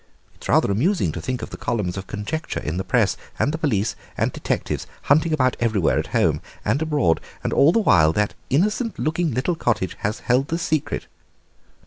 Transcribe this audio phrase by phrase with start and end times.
[0.33, 3.59] It's rather amusing to think of the columns of conjecture in the Press and the
[3.59, 8.33] police and detectives hunting about everywhere at home and abroad, and all the while that
[8.49, 11.05] innocent looking little cottage has held the secret."